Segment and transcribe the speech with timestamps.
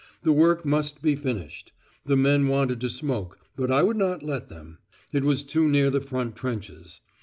[0.23, 1.73] The work must be finished.
[2.07, 4.79] The men wanted to smoke, but I would not let them;
[5.13, 7.01] it was too near the front trenches.